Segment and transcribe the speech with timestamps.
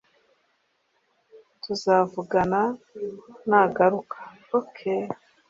[1.63, 2.61] tuzavugana
[3.49, 4.17] nagaruka,
[4.59, 4.77] ok